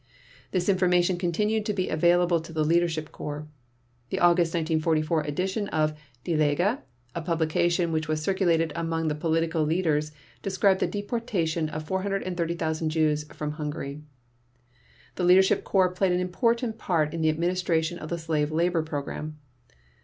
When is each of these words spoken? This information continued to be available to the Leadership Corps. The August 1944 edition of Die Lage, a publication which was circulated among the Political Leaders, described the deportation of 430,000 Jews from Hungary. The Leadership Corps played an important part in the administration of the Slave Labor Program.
This 0.49 0.67
information 0.67 1.19
continued 1.19 1.63
to 1.67 1.73
be 1.75 1.87
available 1.87 2.39
to 2.39 2.51
the 2.51 2.63
Leadership 2.65 3.11
Corps. 3.11 3.47
The 4.09 4.17
August 4.17 4.55
1944 4.55 5.21
edition 5.21 5.67
of 5.67 5.93
Die 6.23 6.33
Lage, 6.33 6.79
a 7.13 7.21
publication 7.21 7.91
which 7.91 8.07
was 8.07 8.19
circulated 8.19 8.73
among 8.75 9.09
the 9.09 9.13
Political 9.13 9.61
Leaders, 9.63 10.11
described 10.41 10.79
the 10.79 10.87
deportation 10.87 11.69
of 11.69 11.83
430,000 11.85 12.89
Jews 12.89 13.25
from 13.25 13.51
Hungary. 13.51 14.01
The 15.17 15.23
Leadership 15.23 15.63
Corps 15.63 15.93
played 15.93 16.11
an 16.13 16.19
important 16.19 16.79
part 16.79 17.13
in 17.13 17.21
the 17.21 17.29
administration 17.29 17.99
of 17.99 18.09
the 18.09 18.17
Slave 18.17 18.51
Labor 18.51 18.81
Program. 18.81 19.37